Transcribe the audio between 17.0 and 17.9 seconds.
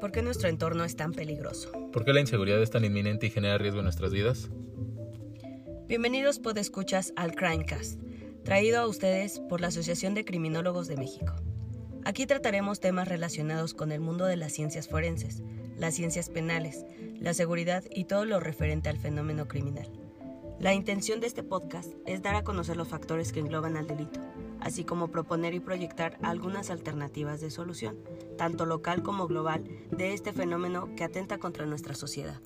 la seguridad